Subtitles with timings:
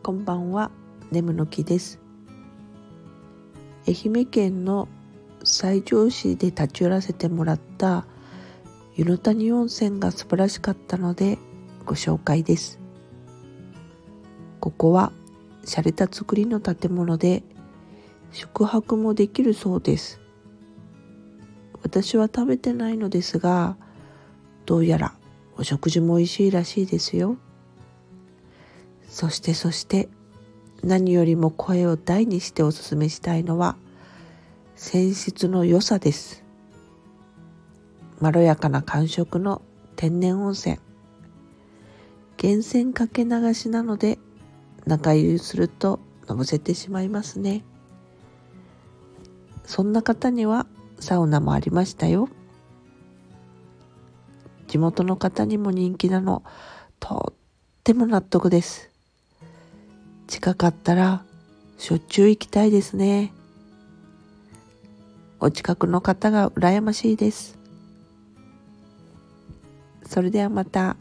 [0.00, 0.70] こんばんは。
[1.10, 1.98] ネムの木です。
[3.86, 4.88] 愛媛県の
[5.42, 8.06] 西条市で立ち寄らせてもらった
[8.94, 11.36] 湯の谷温泉が素晴らしかったので
[11.84, 12.78] ご紹介です。
[14.60, 15.12] ここは
[15.64, 17.42] 洒落た造りの建物で
[18.32, 20.20] 宿泊もできるそうです。
[21.82, 23.76] 私は食べてないのですが
[24.64, 25.14] どうやら
[25.56, 27.36] お食事も美味しいらしいですよ。
[29.08, 30.08] そしてそして
[30.82, 33.76] 何よりも声を大にしておすすめしたいのは
[34.76, 36.44] 泉質の良さです。
[38.20, 39.62] まろやかな感触の
[39.96, 40.78] 天然温泉。
[42.40, 44.18] 源泉かけ流しなので
[44.86, 47.64] 中入するとのぼせてしまいますね。
[49.64, 50.66] そんな方には
[51.00, 52.28] サウナもありましたよ。
[54.68, 56.44] 地元の方にも人気なの。
[57.00, 57.34] とっ
[57.82, 58.90] ても納得です。
[60.28, 61.24] 近かったら
[61.78, 63.32] しょっちゅう行きたいですね
[65.40, 67.58] お近くの方が羨ましいです
[70.04, 70.96] それではまた。